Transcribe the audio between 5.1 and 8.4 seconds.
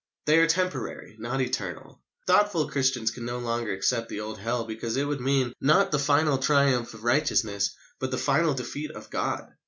mean, not the final triumph of righteousness, but the